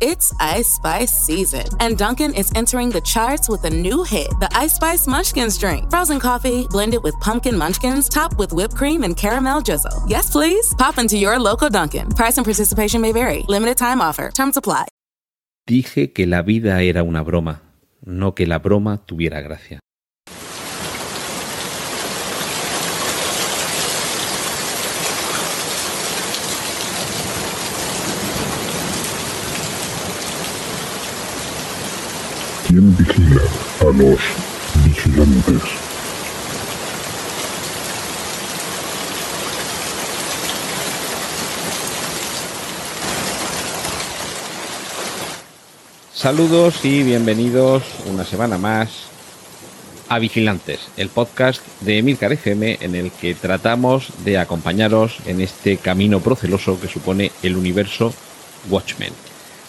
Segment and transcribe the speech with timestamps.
[0.00, 4.48] It's Ice Spice season, and Dunkin' is entering the charts with a new hit, the
[4.54, 5.90] Ice Spice Munchkins drink.
[5.90, 10.04] Frozen coffee blended with pumpkin munchkins, topped with whipped cream and caramel drizzle.
[10.06, 10.72] Yes, please.
[10.78, 12.10] Pop into your local Dunkin'.
[12.10, 13.44] Price and participation may vary.
[13.48, 14.30] Limited time offer.
[14.30, 14.86] Terms apply.
[15.66, 17.60] Dije que la vida era una broma,
[18.04, 19.80] no que la broma tuviera gracia.
[32.68, 33.40] ¿Quién vigila
[33.80, 34.20] a los
[34.84, 35.62] vigilantes?
[46.12, 48.90] Saludos y bienvenidos una semana más
[50.10, 55.78] a Vigilantes, el podcast de Emilcar FM en el que tratamos de acompañaros en este
[55.78, 58.12] camino proceloso que supone el universo
[58.68, 59.27] Watchmen.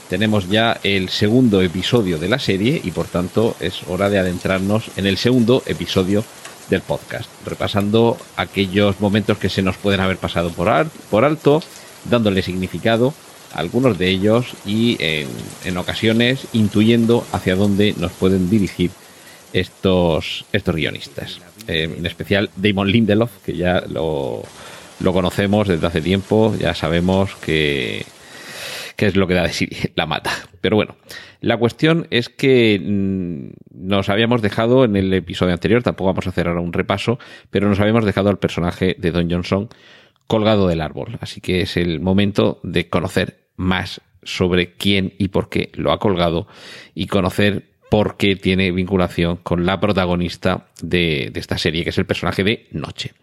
[0.09, 4.85] Tenemos ya el segundo episodio de la serie y por tanto es hora de adentrarnos
[4.97, 6.23] en el segundo episodio
[6.69, 11.61] del podcast, repasando aquellos momentos que se nos pueden haber pasado por, ar- por alto,
[12.09, 13.13] dándole significado
[13.53, 15.27] a algunos de ellos y en,
[15.65, 18.89] en ocasiones intuyendo hacia dónde nos pueden dirigir
[19.53, 21.39] estos, estos guionistas.
[21.67, 24.41] Eh, en especial Damon Lindelof, que ya lo,
[25.01, 28.05] lo conocemos desde hace tiempo, ya sabemos que,
[28.99, 30.29] que es lo que da de sí la mata.
[30.59, 30.97] Pero bueno,
[31.39, 36.31] la cuestión es que mm, nos habíamos dejado en el episodio anterior, tampoco vamos a
[36.31, 37.17] hacer ahora un repaso,
[37.49, 39.69] pero nos habíamos dejado al personaje de Don Johnson
[40.27, 41.17] colgado del árbol.
[41.21, 45.99] Así que es el momento de conocer más sobre quién y por qué lo ha
[45.99, 46.47] colgado
[46.93, 51.97] y conocer por qué tiene vinculación con la protagonista de, de esta serie, que es
[51.97, 53.13] el personaje de Noche.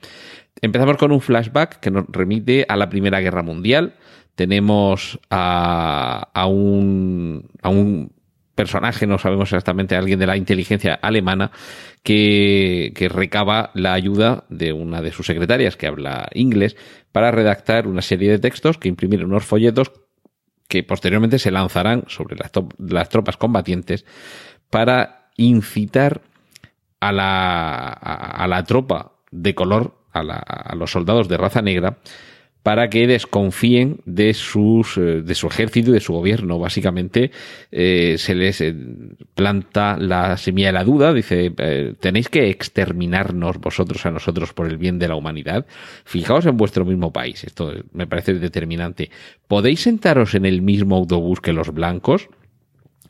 [0.63, 3.97] Empezamos con un flashback que nos remite a la Primera Guerra Mundial.
[4.37, 8.13] Tenemos a, a un, a un
[8.55, 11.51] personaje, no sabemos exactamente, alguien de la inteligencia alemana
[12.03, 16.77] que, recaba la ayuda de una de sus secretarias que habla inglés
[17.13, 19.91] para redactar una serie de textos que imprimir unos folletos
[20.69, 24.05] que posteriormente se lanzarán sobre las, las tropas combatientes
[24.71, 26.23] para incitar
[27.01, 31.63] a la, a, a la tropa de color, a, la- a los soldados de raza
[31.63, 31.99] negra,
[32.67, 36.59] para que desconfíen de sus eh, de su ejército y de su gobierno.
[36.59, 37.31] Básicamente
[37.71, 38.75] eh, se les eh,
[39.37, 44.67] planta la semilla de la duda, dice eh, tenéis que exterminarnos vosotros a nosotros por
[44.67, 45.65] el bien de la humanidad.
[46.05, 49.13] Fijaos en vuestro mismo país, esto me parece determinante.
[49.47, 52.29] ¿Podéis sentaros en el mismo autobús que los blancos?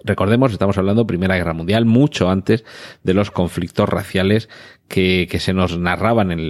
[0.04, 2.64] Recordemos, estamos hablando Primera Guerra Mundial, mucho antes
[3.02, 4.48] de los conflictos raciales
[4.88, 6.40] que, que se nos narraban en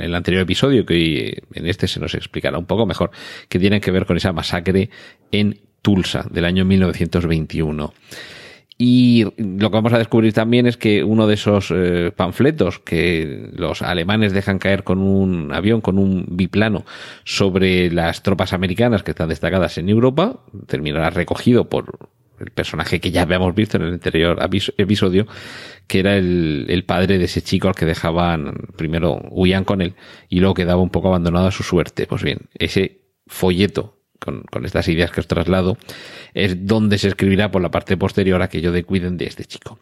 [0.00, 3.10] el, anterior episodio, que hoy, en este se nos explicará un poco mejor,
[3.48, 4.90] que tienen que ver con esa masacre
[5.32, 7.92] en Tulsa del año 1921.
[8.78, 13.50] Y lo que vamos a descubrir también es que uno de esos eh, panfletos que
[13.54, 16.84] los alemanes dejan caer con un avión, con un biplano,
[17.24, 22.10] sobre las tropas americanas que están destacadas en Europa, terminará recogido por
[22.40, 24.38] el personaje que ya habíamos visto en el anterior
[24.76, 25.26] episodio,
[25.86, 29.94] que era el, el padre de ese chico al que dejaban, primero huían con él
[30.28, 32.06] y luego quedaba un poco abandonado a su suerte.
[32.06, 35.76] Pues bien, ese folleto con, con estas ideas que os traslado
[36.34, 39.78] es donde se escribirá por la parte posterior aquello de cuiden de este chico.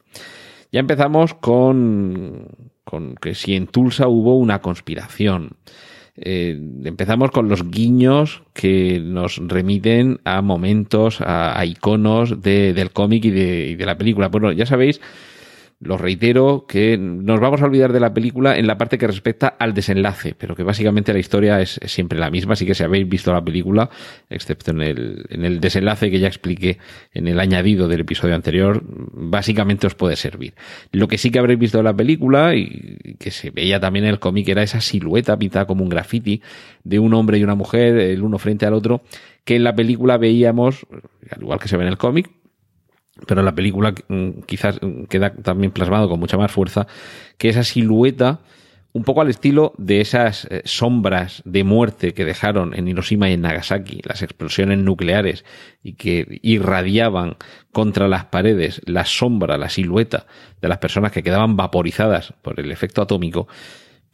[0.73, 2.49] Ya empezamos con,
[2.85, 5.57] con que si en Tulsa hubo una conspiración.
[6.17, 12.91] Eh, empezamos con los guiños que nos remiten a momentos, a, a iconos de- del
[12.93, 14.29] cómic y de, y de la película.
[14.29, 15.01] Bueno, ya sabéis,
[15.85, 19.49] lo reitero, que nos vamos a olvidar de la película en la parte que respecta
[19.49, 23.09] al desenlace, pero que básicamente la historia es, siempre la misma, así que si habéis
[23.09, 23.91] visto la película,
[24.31, 26.79] excepto en el, en el desenlace que ya expliqué
[27.13, 30.55] en el añadido del episodio anterior, básicamente os puede servir.
[30.91, 34.13] Lo que sí que habréis visto de la película y que se veía también en
[34.13, 36.41] el cómic era esa silueta pintada como un graffiti
[36.83, 39.03] de un hombre y una mujer, el uno frente al otro,
[39.45, 40.87] que en la película veíamos,
[41.31, 42.31] al igual que se ve en el cómic,
[43.27, 46.87] pero la película mm, quizás mm, queda también plasmado con mucha más fuerza
[47.39, 48.41] que esa silueta
[48.95, 53.33] un poco al estilo de esas eh, sombras de muerte que dejaron en Hiroshima y
[53.33, 55.45] en Nagasaki, las explosiones nucleares
[55.83, 57.37] y que irradiaban
[57.73, 60.27] contra las paredes la sombra, la silueta
[60.63, 63.49] de las personas que quedaban vaporizadas por el efecto atómico,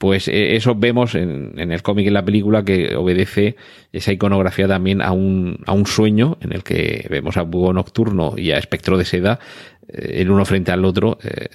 [0.00, 3.56] pues eh, eso vemos en, en el cómic y en la película que obedece
[3.93, 8.32] esa iconografía también a un, a un sueño en el que vemos a Búho Nocturno
[8.35, 9.41] y a Espectro de Seda
[9.87, 11.49] eh, el uno frente al otro eh,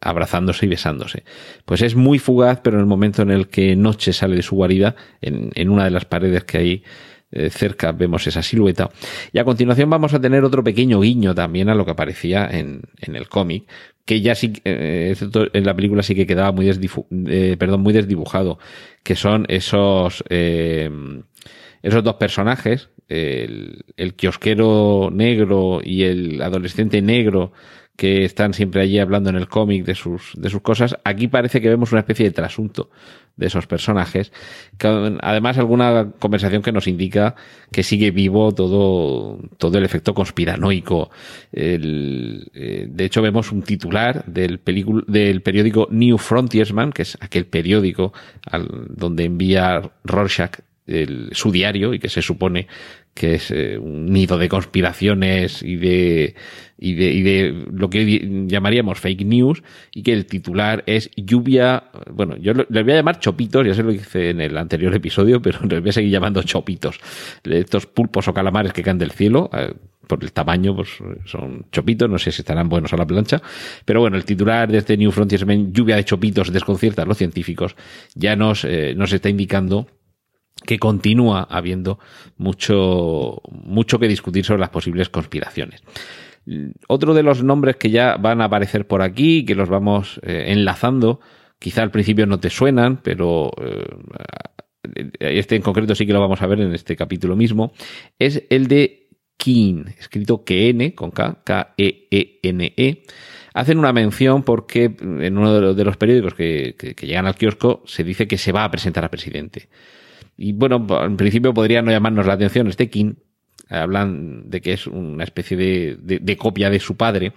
[0.00, 1.24] abrazándose y besándose.
[1.66, 4.56] Pues es muy fugaz, pero en el momento en el que Noche sale de su
[4.56, 6.84] guarida, en, en una de las paredes que hay
[7.50, 8.90] cerca vemos esa silueta.
[9.32, 12.82] Y a continuación vamos a tener otro pequeño guiño también a lo que aparecía en,
[13.00, 13.64] en el cómic,
[14.04, 15.14] que ya sí, eh,
[15.52, 18.58] en la película sí que quedaba muy, eh, perdón, muy desdibujado,
[19.04, 27.52] que son esos, esos dos personajes, el, el kiosquero negro y el adolescente negro,
[28.00, 30.96] que están siempre allí hablando en el cómic de sus, de sus cosas.
[31.04, 32.88] Aquí parece que vemos una especie de trasunto
[33.36, 34.32] de esos personajes.
[35.20, 37.34] además, alguna conversación que nos indica
[37.70, 41.10] que sigue vivo todo, todo el efecto conspiranoico.
[41.52, 44.62] Eh, de hecho, vemos un titular del,
[45.06, 48.14] del periódico New Frontiersman, que es aquel periódico
[48.50, 50.60] al, donde envía Rorschach
[51.32, 52.66] su diario y que se supone
[53.14, 56.34] que es eh, un nido de conspiraciones y de,
[56.78, 61.84] y de, y de lo que llamaríamos fake news y que el titular es lluvia,
[62.12, 65.42] bueno, yo le voy a llamar chopitos, ya se lo hice en el anterior episodio,
[65.42, 67.00] pero les voy a seguir llamando chopitos.
[67.44, 69.72] Estos pulpos o calamares que caen del cielo, eh,
[70.06, 70.88] por el tamaño, pues
[71.24, 73.40] son chopitos, no sé si estarán buenos a la plancha,
[73.84, 77.76] pero bueno, el titular de este New Frontiersman, lluvia de chopitos desconcierta a los científicos,
[78.14, 79.86] ya nos, eh, nos está indicando
[80.70, 81.98] que continúa habiendo
[82.36, 85.82] mucho, mucho que discutir sobre las posibles conspiraciones.
[86.86, 90.44] Otro de los nombres que ya van a aparecer por aquí, que los vamos eh,
[90.46, 91.18] enlazando,
[91.58, 96.40] quizá al principio no te suenan, pero eh, este en concreto sí que lo vamos
[96.40, 97.72] a ver en este capítulo mismo,
[98.16, 99.08] es el de
[99.38, 102.74] Keen, escrito KN, con K, K-E-E-N-E.
[102.76, 103.02] -E.
[103.54, 108.04] Hacen una mención porque en uno de los periódicos que, que llegan al kiosco se
[108.04, 109.68] dice que se va a presentar a presidente.
[110.42, 113.12] Y bueno, en principio podría no llamarnos la atención este King.
[113.68, 117.34] Hablan de que es una especie de, copia de su padre.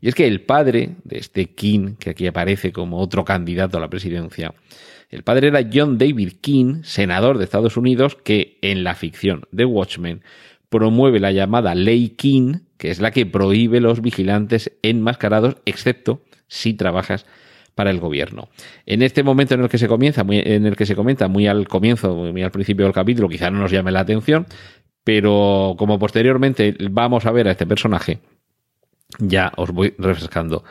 [0.00, 3.80] Y es que el padre de este King, que aquí aparece como otro candidato a
[3.80, 4.54] la presidencia,
[5.08, 9.64] el padre era John David King, senador de Estados Unidos, que en la ficción de
[9.64, 10.22] Watchmen
[10.68, 16.74] promueve la llamada Ley King, que es la que prohíbe los vigilantes enmascarados, excepto si
[16.74, 17.24] trabajas
[17.74, 18.48] para el gobierno.
[18.86, 21.46] En este momento en el que se comienza, muy, en el que se comenta muy
[21.46, 24.46] al comienzo, muy al principio del capítulo, quizá no nos llame la atención,
[25.04, 28.20] pero como posteriormente vamos a ver a este personaje,
[29.18, 30.64] ya os voy refrescando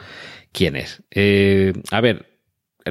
[0.51, 1.03] quién es.
[1.11, 2.31] Eh, a ver,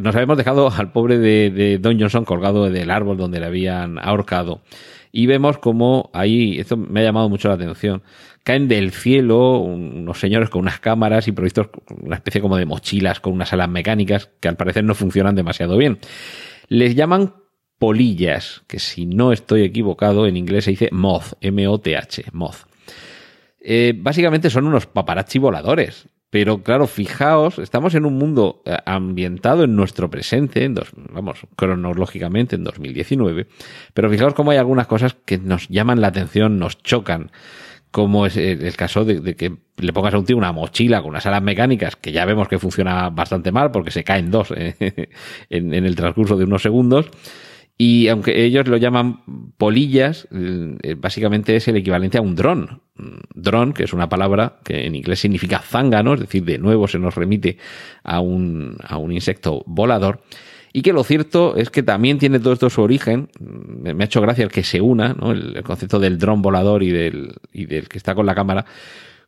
[0.00, 3.98] nos habíamos dejado al pobre de, de, Don Johnson colgado del árbol donde le habían
[3.98, 4.62] ahorcado.
[5.12, 8.02] Y vemos como ahí, esto me ha llamado mucho la atención,
[8.44, 11.68] caen del cielo unos señores con unas cámaras y provistos
[12.00, 15.76] una especie como de mochilas con unas alas mecánicas que al parecer no funcionan demasiado
[15.76, 15.98] bien.
[16.68, 17.34] Les llaman
[17.78, 22.66] polillas, que si no estoy equivocado en inglés se dice moth, M-O-T-H, moth.
[23.60, 26.08] Eh, básicamente son unos paparazzi voladores.
[26.30, 31.40] Pero claro, fijaos, estamos en un mundo eh, ambientado en nuestro presente, en dos, vamos,
[31.56, 33.48] cronológicamente en 2019,
[33.94, 37.32] pero fijaos cómo hay algunas cosas que nos llaman la atención, nos chocan
[37.90, 41.26] como es el caso de, que le pongas a un tío una mochila con unas
[41.26, 44.74] alas mecánicas, que ya vemos que funciona bastante mal porque se caen dos eh,
[45.50, 47.10] en, el transcurso de unos segundos.
[47.76, 49.22] Y aunque ellos lo llaman
[49.56, 52.82] polillas, eh, básicamente es el equivalente a un dron.
[53.34, 56.98] Dron, que es una palabra que en inglés significa zángano, es decir, de nuevo se
[56.98, 57.56] nos remite
[58.04, 60.22] a un, a un insecto volador.
[60.72, 63.28] Y que lo cierto es que también tiene todo esto su origen.
[63.40, 65.32] Me ha hecho gracia el que se una, ¿no?
[65.32, 68.64] el, concepto del dron volador y del, y del que está con la cámara,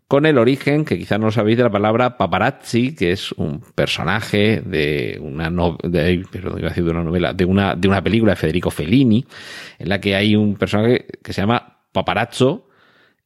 [0.06, 3.60] con el origen, que quizás no lo sabéis, de la palabra paparazzi, que es un
[3.74, 5.50] personaje de una,
[5.82, 8.70] de, perdón, iba a decir de una novela, de una, de una película de Federico
[8.70, 9.24] Fellini,
[9.78, 12.68] en la que hay un personaje que se llama paparazzo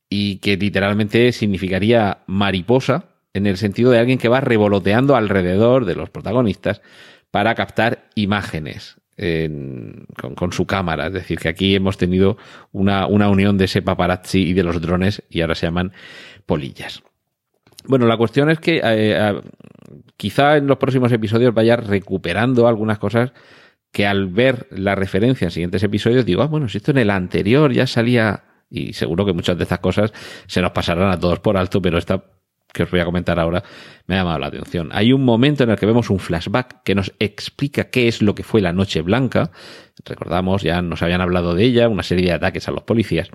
[0.08, 5.96] y que literalmente significaría mariposa, en el sentido de alguien que va revoloteando alrededor de
[5.96, 6.80] los protagonistas
[7.37, 11.09] para captar imágenes con, su cámara.
[11.09, 12.38] Es decir, que aquí hemos tenido
[12.73, 15.93] una, una unión de ese paparazzi y de los drones y ahora se llaman
[16.47, 17.02] polillas.
[17.85, 19.38] Bueno, la cuestión es que eh,
[20.16, 23.35] quizá en los próximos episodios vaya recuperando algunas cosas
[23.93, 27.11] que al ver la referencia en siguientes episodios digo, ah, bueno, si esto en el
[27.11, 30.11] anterior ya salía, y seguro que muchas de estas cosas
[30.47, 32.25] se nos pasarán a todos por alto, pero esta
[32.76, 33.64] que os voy a comentar ahora
[34.06, 34.90] me ha llamado la atención.
[34.92, 38.35] Hay un momento en el que vemos un flashback que nos explica qué es lo
[38.35, 39.50] que fue la Noche Blanca.
[40.04, 43.30] Recordamos, ya nos habían hablado de ella, una serie de ataques a los policías.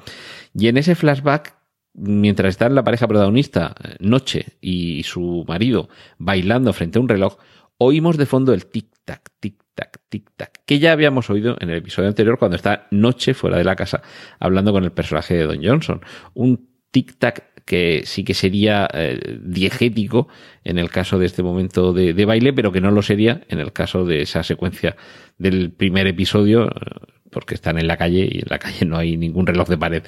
[0.53, 1.55] Y en ese flashback,
[1.93, 7.38] mientras están la pareja protagonista, Noche y su marido, bailando frente a un reloj,
[7.77, 12.38] oímos de fondo el tic-tac, tic-tac, tic-tac, que ya habíamos oído en el episodio anterior
[12.38, 14.03] cuando está Noche fuera de la casa
[14.39, 16.01] hablando con el personaje de Don Johnson.
[16.36, 20.27] Un tic-tac que sí que sería eh, diegético
[20.65, 23.71] en el caso de este momento de, baile, pero que no lo sería en el
[23.71, 24.97] caso de esa secuencia
[25.37, 26.69] del primer episodio,
[27.29, 30.03] porque están en la calle y en la calle no hay ningún reloj de pared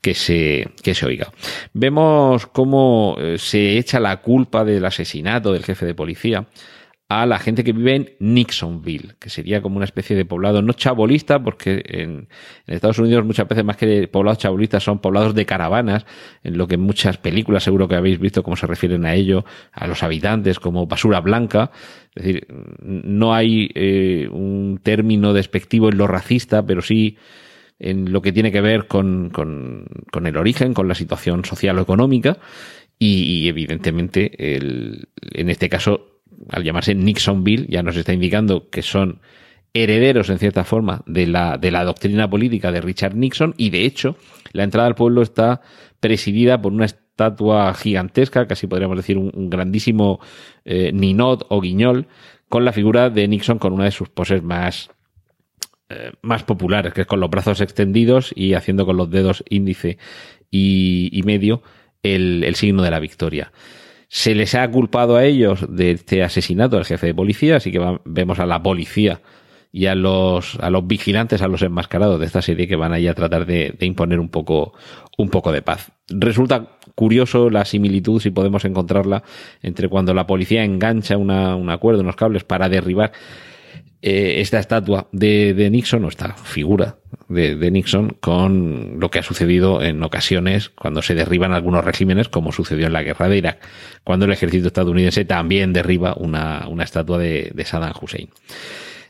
[0.00, 1.32] que se, que se oiga.
[1.72, 6.46] Vemos cómo eh, se echa la culpa del asesinato del jefe de policía
[7.10, 10.74] a la gente que vive en Nixonville, que sería como una especie de poblado no
[10.74, 12.28] chabolista, porque en,
[12.68, 16.06] Estados Unidos muchas veces más que poblados chabolistas son poblados de caravanas,
[16.44, 19.44] en lo que en muchas películas seguro que habéis visto cómo se refieren a ello,
[19.72, 21.72] a los habitantes como basura blanca.
[22.14, 22.46] Es decir,
[22.80, 27.16] no hay eh, un término despectivo en lo racista, pero sí
[27.80, 31.76] en lo que tiene que ver con, con, con el origen, con la situación social
[31.76, 32.38] o económica.
[33.00, 38.82] Y, y evidentemente, el, en este caso, al llamarse Nixonville, ya nos está indicando que
[38.82, 39.20] son
[39.72, 43.84] herederos, en cierta forma, de la, de la doctrina política de Richard Nixon, y de
[43.84, 44.16] hecho,
[44.52, 45.60] la entrada al pueblo está
[46.00, 50.20] presidida por una estatua gigantesca, casi podríamos decir un, grandísimo
[50.64, 52.08] eh, ninot o guiñol,
[52.48, 54.90] con la figura de Nixon con una de sus poses más,
[55.88, 59.98] eh, más populares, que es con los brazos extendidos y haciendo con los dedos índice
[60.50, 61.62] y, medio
[62.02, 63.52] el, el signo de la victoria.
[64.12, 67.78] Se les ha culpado a ellos de este asesinato del jefe de policía, así que
[68.04, 69.20] vemos a la policía
[69.70, 73.06] y a los, a los vigilantes, a los enmascarados de esta serie que van ahí
[73.06, 74.72] a tratar de, imponer un poco,
[75.16, 75.92] un poco de paz.
[76.08, 79.22] Resulta curioso la similitud, si podemos encontrarla,
[79.62, 83.12] entre cuando la policía engancha una, un acuerdo, unos cables para derribar
[84.02, 86.96] eh, esta estatua de, de, Nixon o esta figura
[87.28, 92.52] de, Nixon con lo que ha sucedido en ocasiones cuando se derriban algunos regímenes, como
[92.52, 93.58] sucedió en la guerra de Irak,
[94.04, 98.28] cuando el ejército estadounidense también derriba una, una estatua de, de, Saddam Hussein.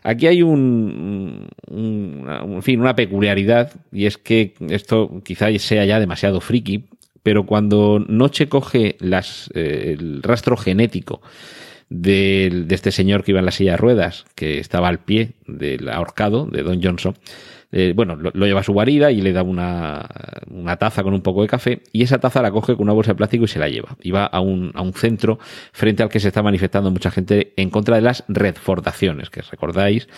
[0.02, 6.40] Aquí hay un, en fin, una peculiaridad y es que esto quizá sea ya demasiado
[6.40, 6.85] friki,
[7.23, 11.21] pero cuando Noche coge las, eh, el rastro genético
[11.90, 15.33] de, de, este señor que iba en la silla de ruedas, que estaba al pie
[15.47, 17.14] del ahorcado de Don Johnson,
[17.73, 20.05] eh, bueno, lo, lleva a su guarida y le da una,
[20.50, 23.12] una, taza con un poco de café y esa taza la coge con una bolsa
[23.12, 23.97] de plástico y se la lleva.
[24.03, 25.39] Y va a un, a un centro
[25.73, 30.09] frente al que se está manifestando mucha gente en contra de las redfordaciones, que recordáis,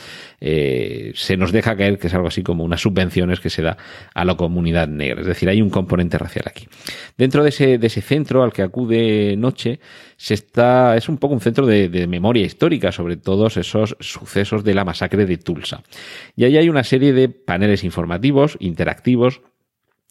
[0.41, 3.77] eh, se nos deja caer que es algo así como unas subvenciones que se da
[4.15, 5.21] a la comunidad negra.
[5.21, 6.67] Es decir, hay un componente racial aquí.
[7.19, 9.79] Dentro de ese, de ese centro al que acude Noche,
[10.17, 14.65] se está, es un poco un centro de, de memoria histórica sobre todos esos sucesos
[14.65, 15.83] de la masacre de Tulsa.
[16.35, 19.43] Y ahí hay una serie de paneles informativos, interactivos,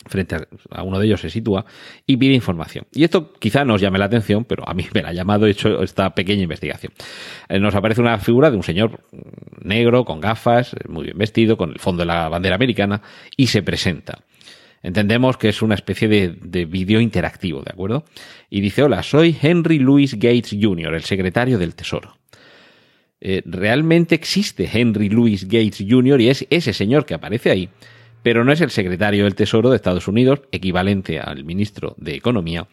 [0.08, 0.36] frente
[0.72, 1.66] a uno de ellos se sitúa
[2.06, 2.86] y pide información.
[2.92, 5.82] Y esto quizá nos llame la atención, pero a mí me la ha llamado hecho
[5.84, 6.94] esta pequeña investigación.
[7.50, 9.04] Eh, nos aparece una figura de un señor
[9.62, 13.02] negro, con gafas, muy bien vestido, con el fondo de la bandera americana,
[13.38, 14.24] y se presenta.
[14.84, 18.04] Entendemos que es una especie de, de vídeo interactivo, ¿de acuerdo?
[18.50, 22.18] Y dice, hola, soy Henry Louis Gates Jr., el secretario del Tesoro.
[23.22, 26.20] Eh, realmente existe Henry Louis Gates Jr.
[26.22, 27.70] y es ese señor que aparece ahí,
[28.24, 32.68] pero no es el secretario del Tesoro de Estados Unidos, equivalente al ministro de Economía,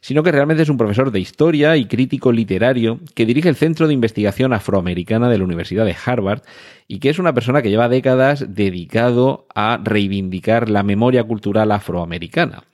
[0.00, 3.86] sino que realmente es un profesor de historia y crítico literario que dirige el Centro
[3.86, 6.42] de Investigación Afroamericana de la Universidad de Harvard
[6.88, 12.64] y que es una persona que lleva décadas dedicado a reivindicar la memoria cultural afroamericana.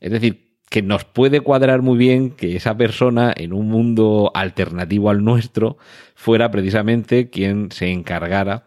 [0.00, 5.10] Es decir, que nos puede cuadrar muy bien que esa persona en un mundo alternativo
[5.10, 5.78] al nuestro
[6.14, 8.64] fuera precisamente quien se encargara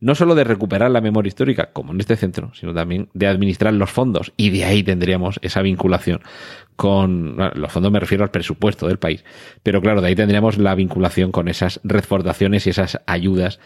[0.00, 3.72] no solo de recuperar la memoria histórica, como en este centro, sino también de administrar
[3.72, 4.32] los fondos.
[4.36, 6.20] Y de ahí tendríamos esa vinculación
[6.76, 9.24] con los fondos, me refiero al presupuesto del país.
[9.62, 13.58] Pero claro, de ahí tendríamos la vinculación con esas reforzaciones y esas ayudas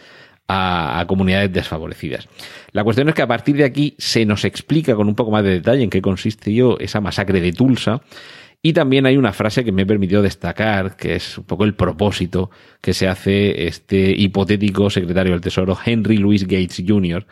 [0.47, 2.27] a, comunidades desfavorecidas.
[2.71, 5.43] La cuestión es que a partir de aquí se nos explica con un poco más
[5.43, 8.01] de detalle en qué consistió esa masacre de Tulsa.
[8.63, 12.51] Y también hay una frase que me permitió destacar, que es un poco el propósito
[12.79, 17.25] que se hace este hipotético secretario del Tesoro, Henry Louis Gates Jr.,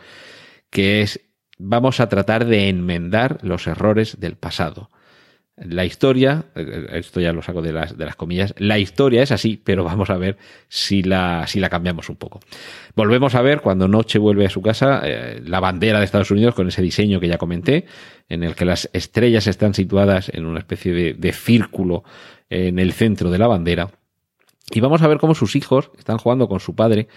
[0.70, 1.20] que es
[1.60, 4.90] vamos a tratar de enmendar los errores del pasado.
[5.60, 9.30] La historia, eh, esto ya lo saco de las, de las comillas, la historia es
[9.30, 10.38] así, pero vamos a ver
[10.68, 12.40] si la, si la cambiamos un poco.
[12.96, 16.54] Volvemos a ver cuando Noche vuelve a su casa eh, la bandera de Estados Unidos
[16.54, 17.84] con ese diseño que ya comenté,
[18.28, 22.04] en el que las estrellas están situadas en una especie de, de círculo
[22.48, 23.90] en el centro de la bandera
[24.70, 27.08] Y vamos a ver cómo sus hijos están jugando con su padre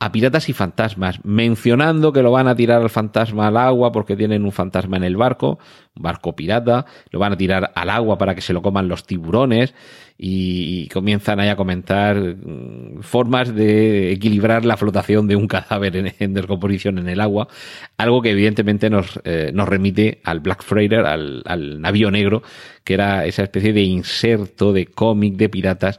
[0.00, 4.14] a piratas y fantasmas, mencionando que lo van a tirar al fantasma al agua porque
[4.14, 5.58] tienen un fantasma en el barco,
[5.96, 9.04] un barco pirata, lo van a tirar al agua para que se lo coman los
[9.06, 9.74] tiburones
[10.16, 16.34] y, comienzan ahí a comentar mm, formas de equilibrar la flotación de un cadáver en,
[16.34, 17.48] descomposición en el agua,
[17.96, 22.42] algo que evidentemente nos, eh, nos remite al Black Freighter, al, al navío negro,
[22.84, 25.98] que era esa especie de inserto de cómic de piratas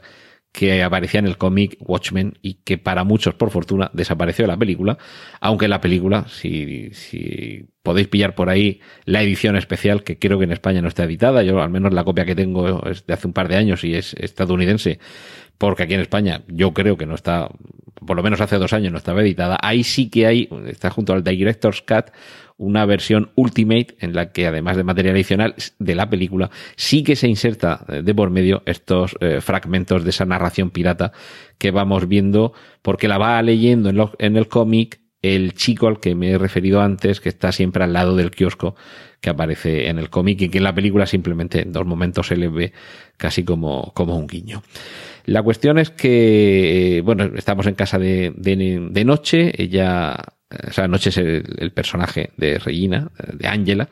[0.52, 4.56] que aparecía en el cómic Watchmen y que para muchos, por fortuna, desapareció de la
[4.56, 4.98] película,
[5.40, 10.44] aunque la película, si, si podéis pillar por ahí la edición especial, que creo que
[10.44, 13.26] en España no está editada, yo al menos la copia que tengo es de hace
[13.26, 14.98] un par de años y es estadounidense,
[15.58, 17.48] porque aquí en España yo creo que no está,
[18.06, 21.12] por lo menos hace dos años no estaba editada, ahí sí que hay, está junto
[21.12, 22.12] al Director's Cut,
[22.60, 27.16] una versión Ultimate en la que además de material adicional de la película sí que
[27.16, 31.12] se inserta eh, de por medio estos eh, fragmentos de esa narración pirata
[31.56, 36.14] que vamos viendo porque la va leyendo en, en el cómic el chico al que
[36.14, 38.74] me he referido antes que está siempre al lado del kiosco
[39.20, 42.36] que aparece en el cómic y que en la película simplemente en dos momentos se
[42.36, 42.72] le ve
[43.16, 44.62] casi como, como un guiño.
[45.26, 50.16] La cuestión es que, eh, bueno, estamos en casa de, de, de noche, ella
[50.68, 53.88] o sea, Noche es el, personaje de Regina, de Angela,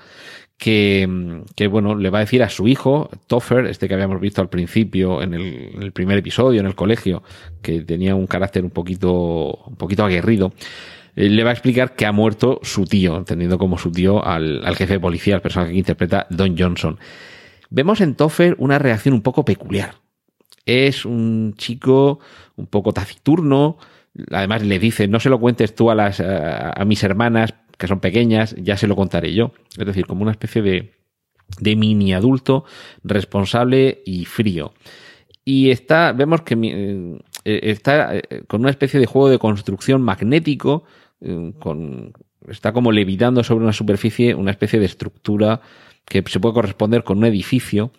[0.57, 4.43] que, que, bueno, le va a decir a su hijo, Toffer, este que habíamos visto
[4.43, 7.23] al principio en el, primer episodio, en el colegio,
[7.63, 10.53] que tenía un carácter un poquito, un poquito aguerrido, eh,
[11.19, 14.77] le va a explicar que ha muerto su tío, entendiendo como su tío al, al
[14.77, 16.99] jefe de policía, el personaje que interpreta Don Johnson.
[17.71, 19.97] Vemos en Toffer una reacción un poco peculiar.
[20.65, 22.21] Es un chico
[22.57, 23.79] un poco taciturno,
[24.31, 28.01] además le dice, no se lo cuentes tú a, las, a, mis hermanas, que son
[28.01, 29.53] pequeñas, ya se lo contaré yo.
[29.77, 30.93] Es decir, como una especie de,
[31.61, 32.65] de mini adulto
[33.03, 34.73] responsable y frío.
[35.45, 36.55] Y está, vemos que
[37.45, 40.99] eh, está eh, con una especie de juego de construcción magnético, eh,
[41.59, 42.13] con,
[42.49, 45.61] está como levitando sobre una superficie una especie de estructura
[46.05, 47.91] que se puede corresponder con un edificio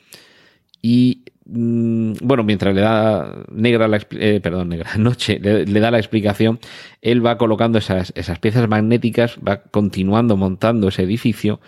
[0.81, 5.97] y Mm, bueno, mientras le da negra la, eh, perdón, negra noche, le, da la
[5.97, 6.59] explicación,
[7.01, 11.59] él va colocando esas, esas piezas magnéticas, va continuando montando ese edificio.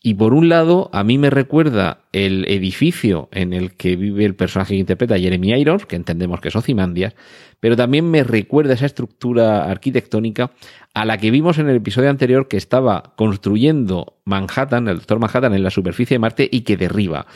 [0.00, 4.36] Y por un lado, a mí me recuerda el edificio en el que vive el
[4.36, 7.14] personaje que interpreta Jeremy Irons, que entendemos que es Ozymandias,
[7.58, 10.52] pero también me recuerda esa estructura arquitectónica
[10.94, 15.54] a la que vimos en el episodio anterior que estaba construyendo Manhattan, el doctor Manhattan,
[15.54, 17.26] en la superficie de Marte y que derriba.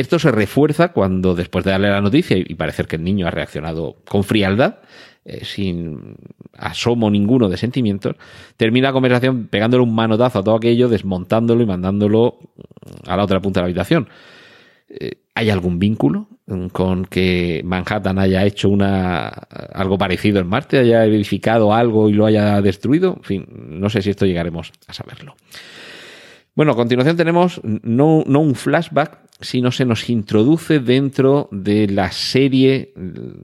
[0.00, 3.30] Esto se refuerza cuando, después de darle la noticia y parecer que el niño ha
[3.30, 4.76] reaccionado con frialdad,
[5.26, 6.16] eh, sin
[6.56, 8.16] asomo ninguno de sentimientos,
[8.56, 12.38] termina la conversación pegándole un manotazo a todo aquello, desmontándolo y mandándolo
[13.06, 14.08] a la otra punta de la habitación.
[14.88, 16.28] Eh, ¿Hay algún vínculo
[16.72, 22.24] con que Manhattan haya hecho una, algo parecido en Marte, haya edificado algo y lo
[22.24, 23.16] haya destruido?
[23.18, 25.34] En fin, no sé si esto llegaremos a saberlo.
[26.56, 32.12] Bueno, a continuación tenemos no, no un flashback, sino se nos introduce dentro de la
[32.12, 32.92] serie,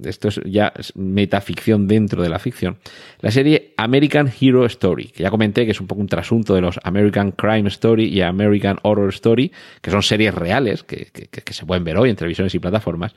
[0.05, 2.79] esto es ya metaficción dentro de la ficción,
[3.21, 6.61] la serie American Hero Story, que ya comenté que es un poco un trasunto de
[6.61, 11.67] los American Crime Story y American Horror Story, que son series reales que, que se
[11.67, 13.15] pueden ver hoy en televisiones y plataformas.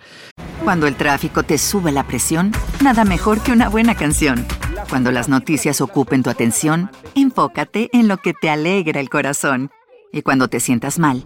[0.63, 2.52] Cuando el tráfico te sube la presión,
[2.84, 4.46] nada mejor que una buena canción.
[4.89, 9.72] Cuando las noticias ocupen tu atención, enfócate en lo que te alegra el corazón.
[10.12, 11.26] Y cuando te sientas mal,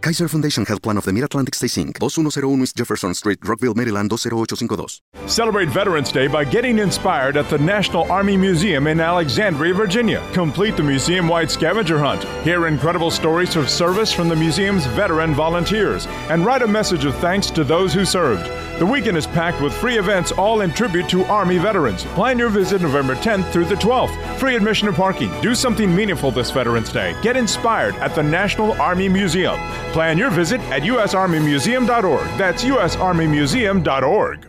[0.00, 4.08] Kaiser Foundation Health Plan of the Mid-Atlantic Stay Inc., 2101 East Jefferson Street, Rockville, Maryland,
[4.08, 5.28] 20852.
[5.28, 10.26] Celebrate Veterans Day by getting inspired at the National Army Museum in Alexandria, Virginia.
[10.32, 12.24] Complete the museum-wide scavenger hunt.
[12.44, 17.14] Hear incredible stories of service from the museum's veteran volunteers, and write a message of
[17.16, 18.48] thanks to those who served.
[18.80, 22.04] The weekend is packed with free events all in tribute to Army veterans.
[22.16, 24.16] Plan your visit November 10th through the 12th.
[24.38, 25.30] Free admission and parking.
[25.42, 27.14] Do something meaningful this Veterans Day.
[27.20, 29.60] Get inspired at the National Army Museum.
[29.92, 32.38] Plan your visit at usarmymuseum.org.
[32.38, 34.46] That's usarmymuseum.org.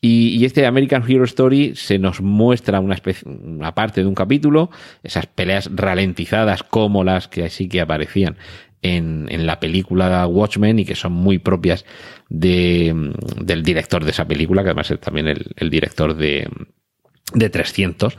[0.00, 4.14] Y, y, este American Hero Story se nos muestra una, especie, una parte de un
[4.14, 4.70] capítulo,
[5.02, 8.36] esas peleas ralentizadas como las que así que aparecían
[8.82, 11.84] en, la película Watchmen y que son muy propias
[12.28, 16.48] de, del director de esa película, que además es también el, director de,
[17.34, 18.16] de 300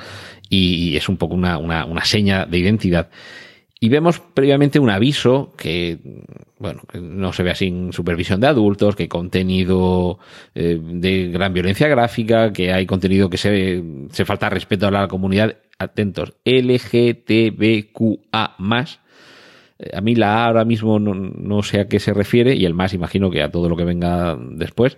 [0.50, 3.10] y, es un poco una, una, una seña de identidad.
[3.82, 6.00] Y vemos previamente un aviso que,
[6.58, 10.19] bueno, que no se vea sin supervisión de adultos, que contenido
[10.54, 15.08] eh, de gran violencia gráfica, que hay contenido que se, se falta respeto a la
[15.08, 17.15] comunidad, atentos, LGTBQA
[18.34, 19.00] eh,
[19.94, 22.74] a mí la A ahora mismo no, no, sé a qué se refiere y el
[22.74, 24.98] más imagino que a todo lo que venga después,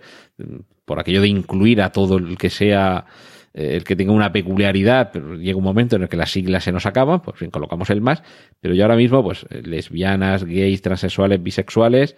[0.84, 3.06] por aquello de incluir a todo el que sea
[3.54, 6.64] eh, el que tenga una peculiaridad, pero llega un momento en el que las siglas
[6.64, 8.22] se nos acaban, pues bien, colocamos el más,
[8.60, 12.16] pero yo ahora mismo, pues eh, lesbianas, gays, transexuales, bisexuales,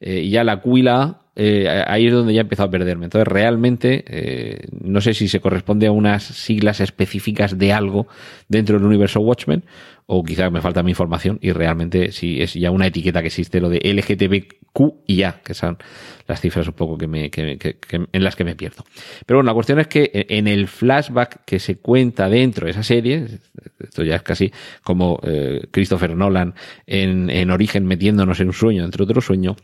[0.00, 3.06] eh, y ya la cuila, ahí es donde ya empezó a perderme.
[3.06, 8.06] Entonces, realmente, no sé si se corresponde a unas siglas específicas de algo
[8.48, 9.64] dentro del universo Watchmen,
[10.06, 13.60] o quizá me falta mi información y realmente si es ya una etiqueta que existe
[13.60, 15.78] lo de LGTBQ y ya, que son
[16.26, 18.84] las cifras un poco que me, que, que, en las que me pierdo.
[19.24, 22.82] Pero bueno, la cuestión es que en el flashback que se cuenta dentro de esa
[22.82, 23.26] serie,
[23.78, 26.54] esto ya es casi como eh, Christopher Nolan
[26.86, 29.56] en, en Origen metiéndonos en un sueño, entre otro sueño,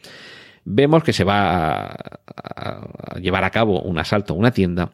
[0.68, 4.90] vemos que se va a, llevar a cabo un asalto a una tienda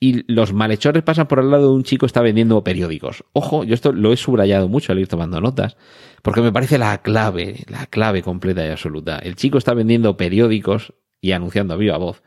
[0.00, 3.24] y los malhechores pasan por el lado de un chico que está vendiendo periódicos.
[3.32, 5.76] Ojo, yo esto lo he subrayado mucho al ir tomando notas,
[6.22, 9.18] porque me parece la clave, la clave completa y absoluta.
[9.18, 12.22] El chico está vendiendo periódicos y anunciando a viva voz.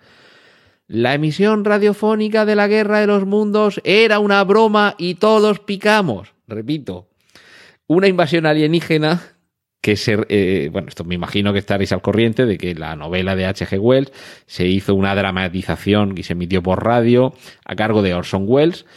[0.88, 6.34] La emisión radiofónica de la Guerra de los Mundos era una broma y todos picamos.
[6.48, 7.10] Repito,
[7.88, 9.35] una invasión alienígena
[9.86, 13.36] que ser, eh, bueno, esto me imagino que estaréis al corriente de que la novela
[13.36, 13.78] de H.G.
[13.80, 14.12] Wells
[14.48, 18.88] se hizo una dramatización y se emitió por radio a cargo de Orson Welles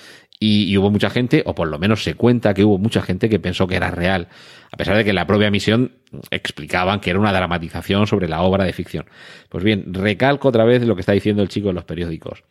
[0.40, 3.38] y, hubo mucha gente, o por lo menos se cuenta que hubo mucha gente que
[3.38, 4.28] pensó que era real,
[4.72, 5.92] a pesar de que la propia misión
[6.30, 9.04] explicaban que era una dramatización sobre la obra de ficción.
[9.50, 12.44] Pues bien, recalco otra vez lo que está diciendo el chico en los periódicos.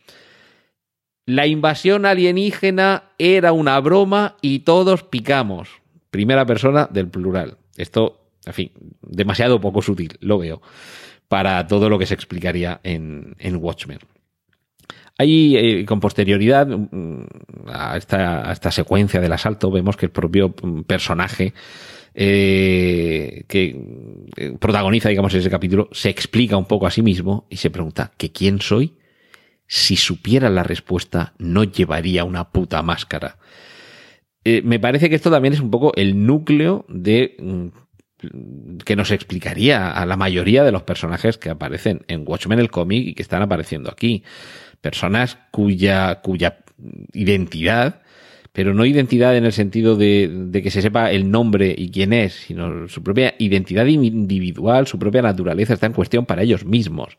[1.26, 5.70] La invasión alienígena era una broma y todos picamos.
[6.12, 7.58] Primera persona del plural.
[7.78, 10.62] Esto en fin, demasiado poco sutil, lo veo,
[11.28, 14.00] para todo lo que se explicaría en, Watchmen.
[15.18, 17.26] Ahí, eh, con posterioridad mm,
[17.68, 20.54] a esta, esta, secuencia del asalto, vemos que el propio
[20.86, 21.54] personaje
[22.14, 23.80] eh, que
[24.38, 28.12] eh, protagoniza, digamos, ese capítulo, se explica un poco a sí mismo y se pregunta,
[28.18, 28.94] ¿que quién soy?
[29.68, 33.38] Si supiera la respuesta, no llevaría una puta máscara.
[34.64, 37.68] me parece que esto también es un poco el núcleo de mm,
[38.86, 43.08] que nos explicaría a la mayoría de los personajes que aparecen en Watchmen el cómic
[43.08, 44.24] y que están apareciendo aquí.
[44.82, 46.60] Personas cuya, cuya
[47.14, 48.02] identidad,
[48.54, 52.12] pero no identidad en el sentido de, de, que se sepa el nombre y quién
[52.12, 57.18] es, sino su propia identidad individual, su propia naturaleza está en cuestión para ellos mismos.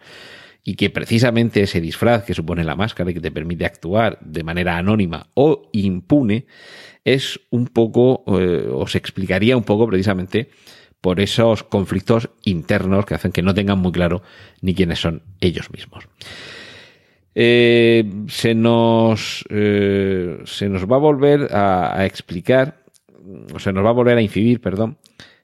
[0.64, 4.42] Y que precisamente ese disfraz que supone la máscara y que te permite actuar de
[4.42, 6.46] manera anónima o impune,
[7.04, 10.50] es un poco, eh, o se explicaría un poco precisamente
[11.00, 14.22] por esos conflictos internos que hacen que no tengan muy claro
[14.60, 16.08] ni quiénes son ellos mismos.
[17.34, 22.82] Eh, se, nos, eh, se nos va a volver a, explicar,
[23.54, 24.98] o se nos va a volver a incidir, perdón,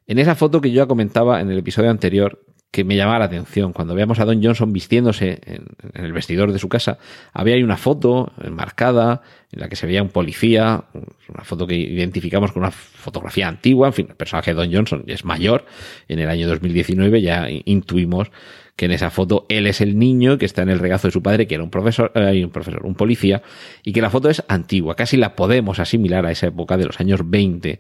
[0.06, 3.24] en esa foto que yo ya comentaba en el episodio anterior, que me llamaba la
[3.26, 3.72] atención.
[3.72, 6.98] Cuando veamos a Don Johnson vistiéndose en, el vestidor de su casa,
[7.32, 9.22] había ahí una foto enmarcada
[9.54, 10.84] en la que se veía un policía,
[11.28, 13.86] una foto que identificamos con una fotografía antigua.
[13.86, 15.64] En fin, el personaje de Don Johnson es mayor.
[16.08, 18.32] En el año 2019 ya intuimos
[18.74, 21.22] que en esa foto él es el niño que está en el regazo de su
[21.22, 23.42] padre, que era un profesor, eh, un profesor, un policía,
[23.84, 26.98] y que la foto es antigua, casi la podemos asimilar a esa época de los
[26.98, 27.78] años 20,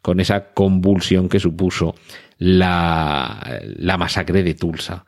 [0.00, 1.96] con esa convulsión que supuso
[2.38, 5.04] la, la masacre de Tulsa.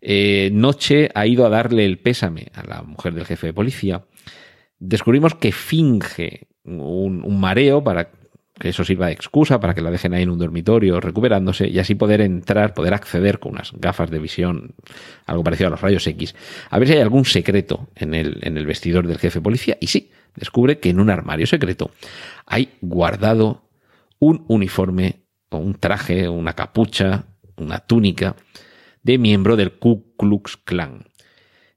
[0.00, 4.04] Eh, Noche ha ido a darle el pésame a la mujer del jefe de policía.
[4.78, 8.10] Descubrimos que finge un, mareo para
[8.58, 11.78] que eso sirva de excusa para que la dejen ahí en un dormitorio recuperándose y
[11.78, 14.74] así poder entrar, poder acceder con unas gafas de visión,
[15.26, 16.34] algo parecido a los rayos X,
[16.68, 19.78] a ver si hay algún secreto en el, en el vestidor del jefe policía.
[19.80, 21.92] Y sí, descubre que en un armario secreto
[22.46, 23.68] hay guardado
[24.18, 28.36] un uniforme o un traje, una capucha, una túnica
[29.02, 31.04] de miembro del Ku Klux Klan.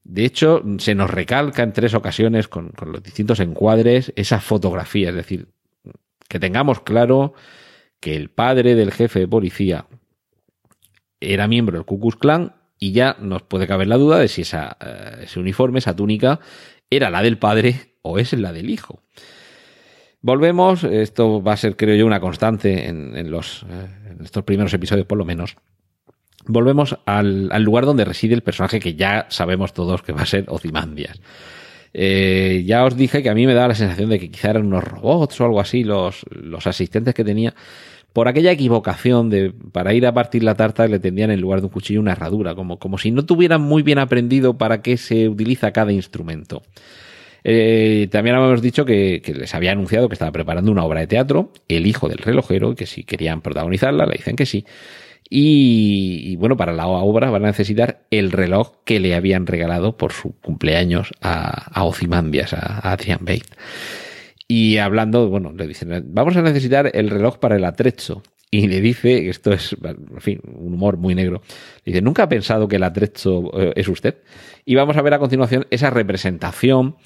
[0.04, 5.16] De hecho, se nos recalca en tres ocasiones con, los distintos encuadres esa fotografía, es
[5.16, 5.48] decir,
[6.28, 7.34] que tengamos claro
[8.00, 9.86] que el padre del jefe de policía
[11.20, 14.42] era miembro del Ku Klux Klan y ya nos puede caber la duda de si
[14.42, 16.40] esa, eh, ese uniforme, esa túnica,
[16.90, 19.04] era la del padre o es la del hijo.
[20.22, 24.74] Volvemos, esto va a ser creo yo una constante en, los, eh, en estos primeros
[24.74, 25.56] episodios por lo menos.
[26.46, 30.46] Volvemos al, lugar donde reside el personaje que ya sabemos todos que va a ser
[30.48, 31.20] Ozymandias.
[31.94, 34.66] Eh, ya os dije que a mí me daba la sensación de que quizá eran
[34.66, 36.24] unos robots o algo así los,
[36.66, 37.54] asistentes que tenía.
[38.14, 41.68] por aquella equivocación de para ir a partir la tarta le tendían en lugar de
[41.68, 45.28] un cuchillo una herradura, como, como si no tuvieran muy bien aprendido para qué se
[45.28, 46.62] utiliza cada instrumento.
[47.44, 51.52] Eh, también habíamos dicho que, les había anunciado que estaba preparando una obra de teatro,
[51.68, 54.66] El hijo del relojero, que si querían protagonizarla, le dicen que sí.
[55.34, 60.12] Y, bueno, para la obra van a necesitar el reloj que le habían regalado por
[60.12, 63.46] su cumpleaños a, a a, Adrian Bate.
[64.50, 68.24] Y hablando, bueno, le dicen, vamos a necesitar el reloj para el atrecho.
[68.52, 71.42] Y le dice, esto es, en fin, un humor muy negro,
[71.86, 74.18] dice, ¿nunca ha pensado que el atrecho eh, es usted?
[74.66, 76.98] Y vamos a ver a continuación esa representación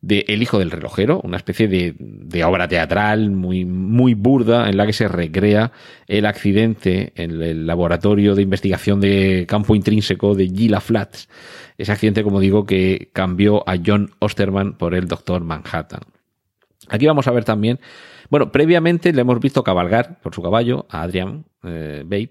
[0.00, 4.86] de El hijo del relojero, una especie de, obra teatral muy, muy burda en la
[4.86, 5.72] que se recrea
[6.06, 11.28] el accidente en el laboratorio de investigación de campo intrínseco de Gila Flats.
[11.76, 16.02] Ese accidente, como digo, que cambió a John Osterman por el doctor Manhattan.
[16.88, 17.80] Aquí vamos a ver también,
[18.30, 22.30] bueno, previamente le hemos visto cabalgar por su caballo a Adrian eh,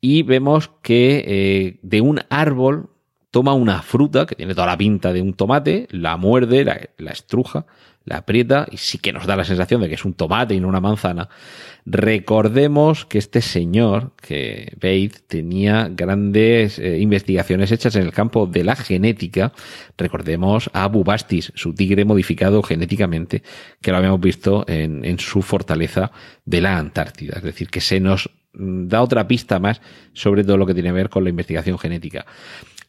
[0.00, 2.90] y vemos que eh, de un árbol
[3.30, 7.64] toma una fruta que tiene toda la pinta de un tomate, la muerde, la, estruja,
[8.04, 10.60] la aprieta y sí que nos da la sensación de que es un tomate y
[10.60, 11.28] no una manzana.
[11.86, 18.64] Recordemos que este señor, que Bates, tenía grandes eh, investigaciones hechas en el campo de
[18.64, 19.52] la genética.
[19.96, 23.42] Recordemos a Bubastis, su tigre modificado genéticamente,
[23.80, 26.10] que lo habíamos visto en, en su fortaleza
[26.44, 27.34] de la Antártida.
[27.36, 29.80] Es decir, que se nos mm, da otra pista más
[30.14, 32.26] sobre todo lo que tiene que ver con la investigación genética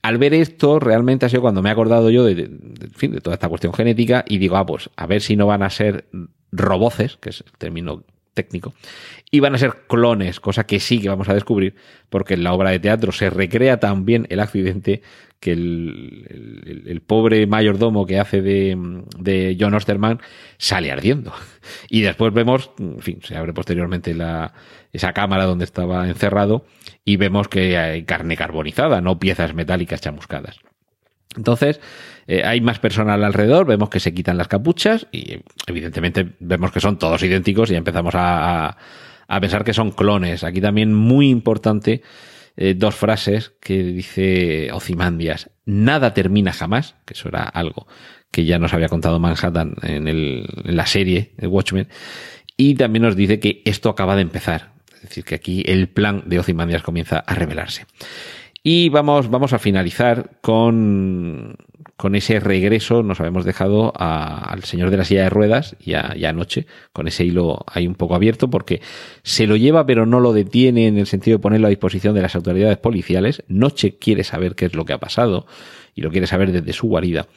[0.01, 2.49] al ver esto, realmente ha sido cuando me he acordado yo de,
[2.95, 5.63] fin, de toda esta cuestión genética y digo, ah, pues a ver si no van
[5.63, 6.05] a ser
[6.51, 8.03] roboces, que es el término
[8.33, 8.73] técnico,
[9.29, 11.75] y van a ser clones, cosa que sí que vamos a descubrir,
[12.09, 15.01] porque en la obra de teatro se recrea también el accidente
[15.39, 18.77] que el, pobre mayordomo que hace de,
[19.17, 20.21] de, John Osterman
[20.57, 21.33] sale ardiendo.
[21.89, 24.53] Y después vemos, en fin, se abre posteriormente la,
[24.93, 26.65] esa cámara donde estaba encerrado
[27.05, 30.59] y vemos que hay carne carbonizada, no piezas metálicas chamuscadas.
[31.35, 31.79] Entonces,
[32.27, 36.79] eh, hay más personal alrededor, vemos que se quitan las capuchas y evidentemente vemos que
[36.79, 38.77] son todos idénticos y empezamos a,
[39.39, 40.43] pensar que son clones.
[40.43, 42.01] Aquí también muy importante
[42.57, 45.49] eh, dos frases que dice Ocimandias.
[45.65, 47.87] Nada termina jamás, que eso era algo
[48.31, 51.89] que ya nos había contado Manhattan en, el, en la serie, el Watchmen.
[52.57, 54.71] Y también nos dice que esto acaba de empezar.
[54.95, 57.85] Es decir, que aquí el plan de Ozymandias comienza a revelarse.
[58.63, 61.55] Y vamos, vamos a finalizar con,
[62.01, 66.65] con ese regreso, nos habíamos dejado al señor de la silla de ruedas y, anoche,
[66.93, 68.81] con ese hilo ahí un poco abierto, porque
[69.21, 72.23] se lo lleva pero no lo detiene en el sentido de ponerlo a disposición de
[72.23, 73.43] las autoridades policiales.
[73.47, 75.45] Noche quiere saber qué es lo que ha pasado
[75.93, 77.27] y lo quiere saber desde su guarida.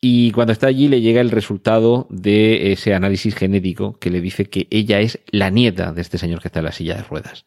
[0.00, 4.46] Y cuando está allí le llega el resultado de ese análisis genético que le dice
[4.46, 7.44] que ella es la nieta de este señor que está en la silla de ruedas.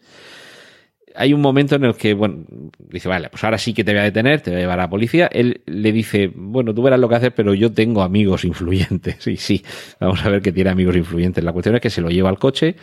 [1.18, 2.44] Hay un momento en el que, bueno,
[2.80, 4.84] dice, vale, pues ahora sí que te voy a detener, te voy a llevar a
[4.84, 5.28] la policía.
[5.32, 9.26] Él le dice, bueno, tú verás lo que haces, pero yo tengo amigos influyentes.
[9.36, 9.64] Y sí,
[10.00, 11.44] vamos a ver que tiene amigos influyentes.
[11.44, 12.76] La cuestión es que se lo lleva al coche,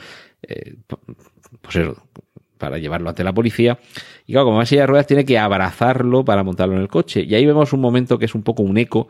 [0.43, 0.75] eh,
[1.61, 1.97] pues eso,
[2.59, 3.79] para llevarlo ante la policía.
[4.27, 6.89] Y claro, como va en silla de ruedas, tiene que abrazarlo para montarlo en el
[6.89, 7.23] coche.
[7.23, 9.09] Y ahí vemos un momento que es un poco un eco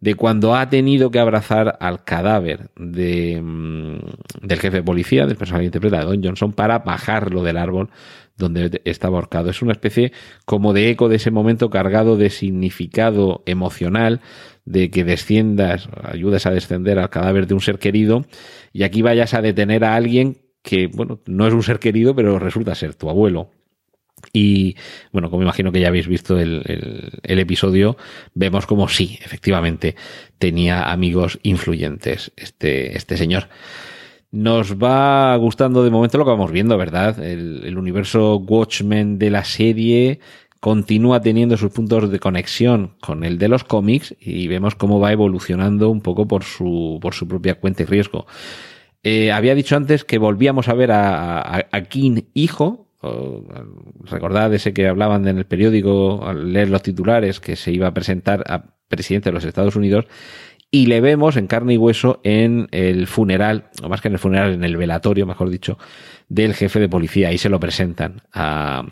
[0.00, 5.36] de cuando ha tenido que abrazar al cadáver de, mm, del jefe de policía, del
[5.36, 7.90] personaje interpretado de Don Johnson, para bajarlo del árbol
[8.40, 9.50] donde estaba ahorcado.
[9.50, 10.12] Es una especie
[10.44, 14.20] como de eco de ese momento cargado de significado emocional,
[14.64, 18.26] de que desciendas, ayudas a descender al cadáver de un ser querido,
[18.72, 22.40] y aquí vayas a detener a alguien que, bueno, no es un ser querido, pero
[22.40, 23.50] resulta ser tu abuelo
[24.32, 24.76] y
[25.12, 26.62] bueno, como imagino que ya habéis visto el,
[27.22, 27.96] episodio,
[28.34, 29.96] vemos como sí, efectivamente,
[30.38, 33.48] tenía amigos influyentes este, este señor.
[34.32, 37.18] Nos va gustando de momento lo que vamos viendo, ¿verdad?
[37.22, 40.20] El, universo Watchmen de la serie
[40.60, 45.10] continúa teniendo sus puntos de conexión con el de los cómics y vemos cómo va
[45.10, 48.26] evolucionando un poco por su, por su propia cuenta y riesgo.
[49.02, 52.90] Eh, había dicho antes que volvíamos a ver a, a, a King hijo,
[54.04, 57.94] recordad ese que hablaban en el periódico al leer los titulares que se iba a
[57.94, 60.06] presentar a presidente de los Estados Unidos
[60.70, 64.20] y le vemos en carne y hueso en el funeral, o más que en el
[64.20, 65.78] funeral, en el velatorio, mejor dicho,
[66.28, 67.28] del jefe de policía.
[67.28, 68.84] Ahí se lo presentan a,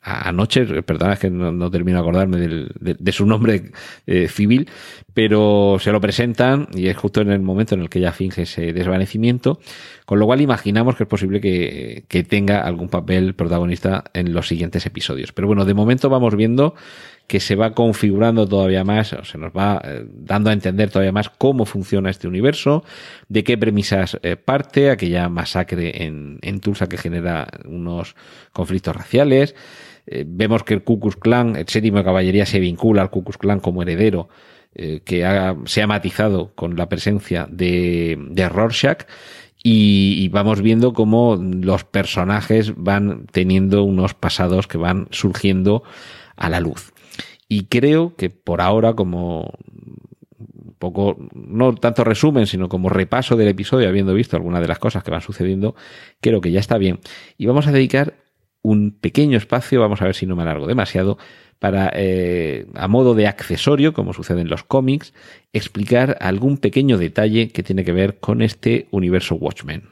[0.00, 3.70] anoche, perdona, es que no, termino de acordarme de, su nombre
[4.06, 4.68] eh, civil,
[5.14, 8.42] pero se lo presentan y es justo en el momento en el que ella finge
[8.42, 9.60] ese desvanecimiento,
[10.04, 14.48] con lo cual imaginamos que es posible que, que tenga algún papel protagonista en los
[14.48, 15.32] siguientes episodios.
[15.32, 16.74] Pero bueno, de momento vamos viendo
[17.32, 21.12] que se va configurando todavía más, o se nos va eh, dando a entender todavía
[21.12, 22.84] más cómo funciona este universo,
[23.30, 28.16] de qué premisas eh, parte, aquella masacre en, en, Tulsa que genera unos
[28.52, 29.54] conflictos raciales.
[30.06, 33.24] Eh, vemos que el Ku Klux Klan, el séptimo de caballería, se vincula al Ku
[33.24, 34.28] Klux Klan como heredero,
[34.74, 39.06] que se ha matizado con la presencia de, de Rorschach.
[39.62, 45.82] Y, vamos viendo cómo los personajes van teniendo unos pasados que van surgiendo
[46.36, 46.92] a la luz.
[47.52, 49.52] Y creo que por ahora, como
[50.38, 54.78] un poco, no tanto resumen, sino como repaso del episodio, habiendo visto algunas de las
[54.78, 55.74] cosas que van sucediendo,
[56.22, 57.00] creo que ya está bien.
[57.36, 58.14] Y vamos a dedicar
[58.62, 61.18] un pequeño espacio, vamos a ver si no me alargo demasiado,
[61.58, 65.12] para, eh, a modo de accesorio, como sucede en los cómics,
[65.52, 69.82] explicar algún pequeño detalle que tiene que ver con este universo Watchmen.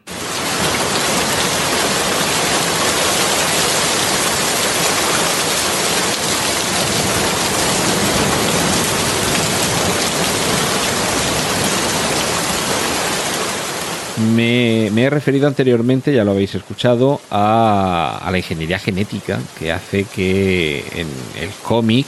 [14.50, 20.80] Me, he referido anteriormente, ya lo habéis escuchado, a, la ingeniería genética que hace que
[20.96, 21.06] en
[21.40, 22.06] el cómic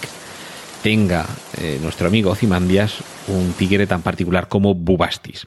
[0.82, 1.24] tenga
[1.60, 5.46] eh, nuestro amigo Ozymandias un tigre tan particular como Bubastis.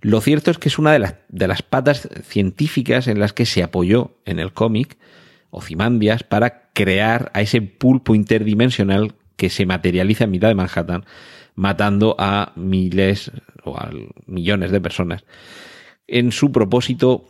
[0.00, 3.44] Lo cierto es que es una de las, de las patas científicas en las que
[3.44, 4.96] se apoyó en el cómic
[5.50, 11.04] Ozymandias para crear a ese pulpo interdimensional que se materializa en mitad de Manhattan,
[11.56, 13.32] matando a miles
[13.64, 13.90] o a
[14.26, 15.24] millones de personas
[16.08, 17.26] en su propósito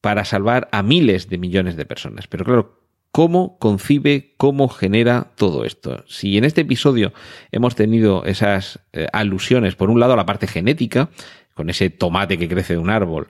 [0.00, 2.26] para salvar a miles de millones de personas.
[2.26, 2.80] Pero claro,
[3.12, 6.04] ¿cómo concibe, cómo genera todo esto?
[6.08, 7.12] Si en este episodio
[7.52, 11.10] hemos tenido esas eh, alusiones, por un lado, a la parte genética,
[11.54, 13.28] con ese tomate que crece de un árbol,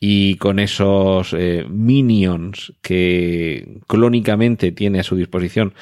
[0.00, 5.74] y con esos eh, minions que clónicamente tiene a su disposición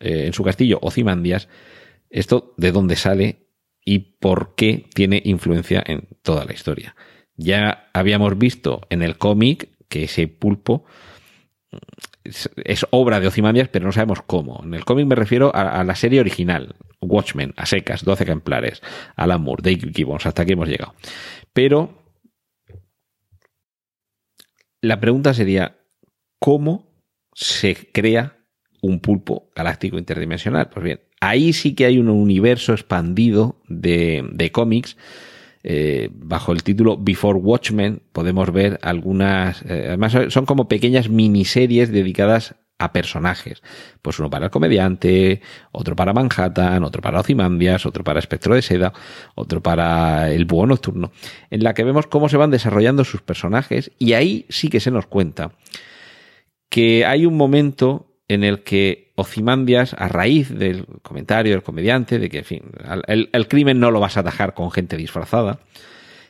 [0.00, 1.48] eh, en su castillo Ozymandias,
[2.10, 3.46] esto de dónde sale
[3.84, 6.96] y por qué tiene influencia en toda la historia.
[7.36, 10.84] Ya habíamos visto en el cómic que ese pulpo
[12.24, 14.62] es, obra de Ozymandias, pero no sabemos cómo.
[14.64, 18.82] En el cómic me refiero a, la serie original, Watchmen, a secas, 12 ejemplares,
[19.16, 20.94] Alan Moore, Dave Gibbons, hasta aquí hemos llegado.
[21.52, 22.02] Pero
[24.80, 25.76] la pregunta sería,
[26.38, 26.86] ¿cómo
[27.34, 28.38] se crea
[28.80, 30.70] un pulpo galáctico interdimensional?
[30.70, 34.96] Pues bien, ahí sí que hay un universo expandido de, de cómics
[35.66, 41.90] eh, bajo el título Before Watchmen podemos ver algunas, eh, además son como pequeñas miniseries
[41.90, 43.62] dedicadas a personajes.
[44.02, 45.40] Pues uno para el comediante,
[45.72, 48.92] otro para Manhattan, otro para Ozymandias, otro para Espectro de Seda,
[49.34, 51.12] otro para el Búho Nocturno,
[51.48, 54.90] en la que vemos cómo se van desarrollando sus personajes y ahí sí que se
[54.90, 55.52] nos cuenta
[56.68, 62.28] que hay un momento en el que Ocimandias, a raíz del comentario del comediante, de
[62.28, 62.62] que, en fin,
[63.06, 65.60] el, crimen no lo vas a atajar con gente disfrazada,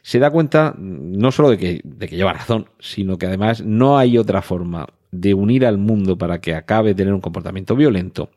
[0.02, 4.42] se da cuenta no solo de que, lleva razón, sino que además no hay otra
[4.42, 8.30] forma de unir al mundo para que acabe de tener un comportamiento violento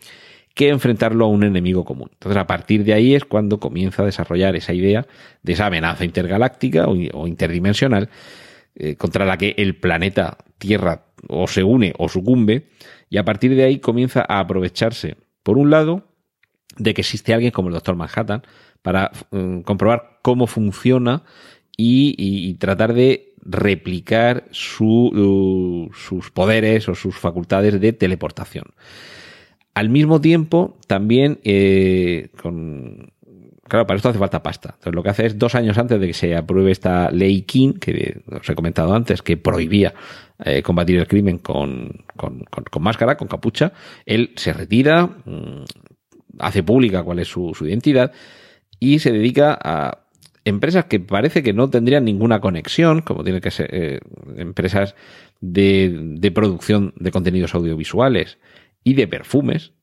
[0.53, 2.09] que enfrentarlo a un enemigo común.
[2.13, 5.05] Entonces, a partir de ahí es cuando comienza a desarrollar esa idea
[5.43, 8.09] de esa amenaza intergaláctica o, interdimensional
[8.75, 12.67] eh, contra la que el planeta Tierra o se une o sucumbe
[13.09, 16.03] y a partir de ahí comienza a aprovecharse, por un lado,
[16.77, 18.43] de que existe alguien como el Doctor Manhattan
[18.81, 21.23] para mm, comprobar cómo funciona
[21.75, 24.45] y, tratar de replicar
[24.79, 28.65] uh, sus poderes o sus facultades de teleportación.
[29.73, 33.11] Al mismo tiempo, también eh, con,
[33.67, 34.69] Claro, para esto hace falta pasta.
[34.75, 37.73] Entonces, lo que hace es dos años antes de que se apruebe esta ley King,
[37.73, 39.93] que os he comentado antes, que prohibía
[40.43, 42.45] eh, combatir el crimen con, con,
[42.79, 43.73] máscara, con capucha,
[44.05, 45.63] él se retira, mm,
[46.39, 48.11] hace pública cuál es su, identidad
[48.79, 50.03] y se dedica a
[50.45, 53.99] empresas que parece que no tendrían ninguna conexión, como tienen que ser eh,
[54.37, 54.95] empresas
[55.41, 58.37] de, de producción de contenidos audiovisuales
[58.83, 59.73] y de perfumes,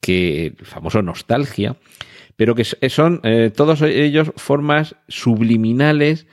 [0.00, 1.76] que el famoso nostalgia,
[2.36, 6.26] pero que son eh, todos ellos formas subliminales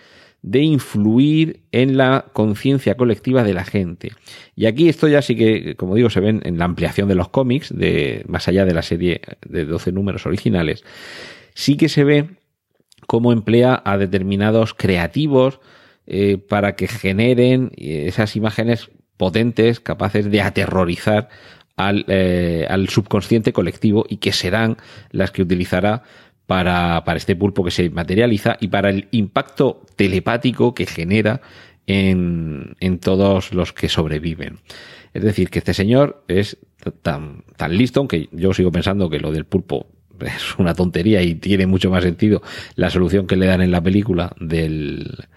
[0.44, 4.12] de influir en la conciencia colectiva de la gente.
[4.56, 7.30] Y aquí esto ya sí que, como digo, se ven en la ampliación de los
[7.30, 10.84] cómics, de, más allá de la serie de 12 números originales,
[11.56, 12.30] sí que se ve
[13.08, 15.60] cómo emplea a determinados creativos
[16.06, 21.30] eh, para que generen eh, esas imágenes potentes capaces de aterrorizar
[21.78, 24.78] eh, al, subconsciente colectivo y que serán
[25.10, 26.04] las que utilizará
[26.48, 31.42] para, para, este pulpo que se materializa y para el impacto telepático que genera
[31.88, 34.60] en, en todos los que sobreviven.
[35.14, 36.58] Es decir, que este señor es
[37.02, 39.88] tan, tan listo, aunque yo sigo pensando que lo del pulpo
[40.20, 42.42] es una tontería y tiene mucho más sentido
[42.76, 45.28] la solución que le dan en la película del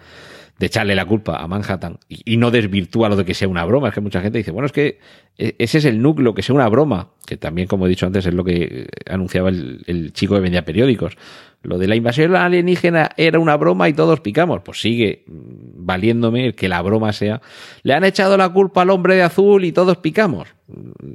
[0.59, 3.88] de echarle la culpa a Manhattan y, no desvirtúa lo de que sea una broma.
[3.88, 4.98] Es que mucha gente dice, bueno, es que
[5.37, 8.25] e, ese es el núcleo, que sea una broma, que también, como he dicho antes,
[8.27, 11.17] es lo que anunciaba el, el chico que vendía periódicos.
[11.63, 14.63] Lo de la invasión alienígena era una broma y todos picamos.
[14.63, 17.42] Pues sigue valiéndome que la broma sea,
[17.83, 20.48] le han echado la culpa al hombre de azul y todos picamos.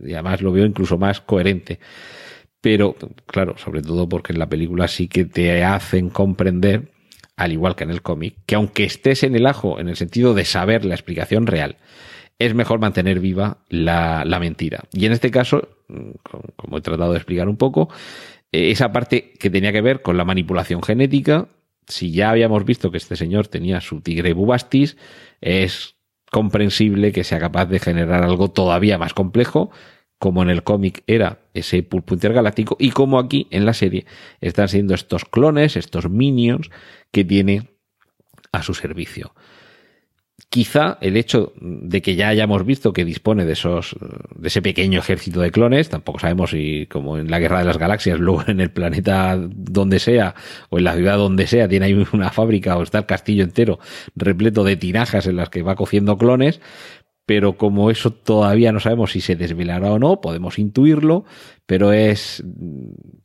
[0.03, 1.79] Y además lo veo incluso más coherente.
[2.61, 6.90] Pero, claro, sobre todo porque en la película sí que te hacen comprender
[7.43, 10.33] al igual que en el cómic, que aunque estés en el ajo en el sentido
[10.33, 11.77] de saber la explicación real,
[12.39, 14.83] es mejor mantener viva la, mentira.
[14.93, 15.69] Y en este caso,
[16.55, 17.89] como he tratado de explicar un poco,
[18.51, 21.47] eh, esa parte que tenía que ver con la manipulación genética,
[21.87, 24.97] si ya habíamos visto que este señor tenía su tigre bubastis,
[25.41, 25.95] es
[26.31, 29.71] comprensible que sea capaz de generar algo todavía más complejo
[30.21, 34.05] como en el cómic era ese pulpo intergaláctico y como aquí en la serie
[34.39, 36.69] están siendo estos clones, estos minions
[37.11, 37.71] que tiene
[38.51, 39.33] a su servicio.
[40.49, 43.95] Quizá el hecho de que ya hayamos visto que dispone de esos,
[44.35, 47.79] de ese pequeño ejército de clones, tampoco sabemos si, como en la Guerra de las
[47.79, 50.35] Galaxias, luego en el planeta donde sea,
[50.69, 53.79] o en la ciudad donde sea, tiene ahí una fábrica o está el castillo entero
[54.15, 56.61] repleto de tinajas en las que va cociendo clones,
[57.25, 61.25] pero como eso todavía no sabemos si se desvelará o no, podemos intuirlo,
[61.65, 62.43] pero es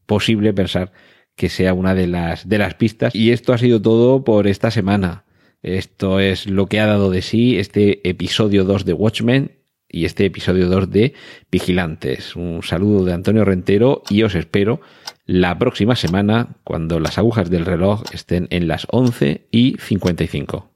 [0.06, 0.92] posible pensar
[1.34, 3.14] que sea una de las, de las pistas.
[3.14, 5.24] Y esto ha sido todo por esta semana.
[5.62, 9.52] Esto es lo que ha dado de sí este episodio 2 de Watchmen
[9.88, 11.14] y este episodio 2 de
[11.50, 12.36] Vigilantes.
[12.36, 14.80] Un saludo de Antonio Rentero y os espero
[15.24, 20.75] la próxima semana cuando las agujas del reloj estén en las 11 y 55.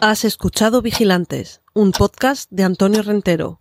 [0.00, 3.60] Has escuchado Vigilantes, un podcast de Antonio Rentero.